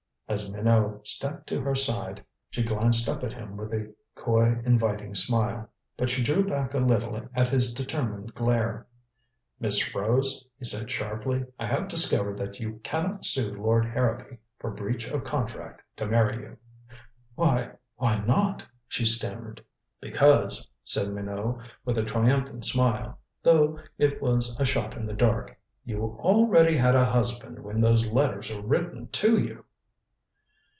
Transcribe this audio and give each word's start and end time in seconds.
As 0.27 0.49
Minot 0.49 1.05
stepped 1.05 1.47
to 1.47 1.59
her 1.59 1.75
side 1.75 2.23
she 2.49 2.63
glanced 2.63 3.09
up 3.09 3.21
at 3.21 3.33
him 3.33 3.57
with 3.57 3.73
a 3.73 3.93
coy 4.15 4.61
inviting 4.65 5.13
smile. 5.13 5.69
But 5.97 6.09
she 6.09 6.23
drew 6.23 6.45
back 6.45 6.73
a 6.73 6.77
little 6.77 7.19
at 7.33 7.49
his 7.49 7.73
determined 7.73 8.33
glare. 8.33 8.87
"Miss 9.59 9.93
Rose," 9.93 10.47
he 10.57 10.63
said 10.63 10.89
sharply, 10.89 11.43
"I 11.59 11.65
have 11.65 11.89
discovered 11.89 12.37
that 12.37 12.61
you 12.61 12.79
can 12.81 13.03
not 13.09 13.25
sue 13.25 13.53
Lord 13.53 13.83
Harrowby 13.83 14.37
for 14.57 14.71
breach 14.71 15.05
of 15.05 15.25
contract 15.25 15.81
to 15.97 16.05
marry 16.07 16.41
you." 16.43 16.57
"Why 17.35 17.71
why 17.97 18.19
not?" 18.23 18.65
she 18.87 19.03
stammered. 19.03 19.61
"Because," 19.99 20.69
said 20.85 21.11
Minot, 21.11 21.57
with 21.83 21.97
a 21.97 22.05
triumphant 22.05 22.63
smile 22.63 23.19
though 23.43 23.79
it 23.97 24.21
was 24.21 24.57
a 24.57 24.63
shot 24.63 24.95
in 24.95 25.05
the 25.07 25.13
dark 25.13 25.59
"you 25.83 26.17
already 26.21 26.77
had 26.77 26.95
a 26.95 27.03
husband 27.03 27.59
when 27.59 27.81
those 27.81 28.07
letters 28.07 28.49
were 28.55 28.65
written 28.65 29.07
to 29.09 29.37
you." 29.43 29.65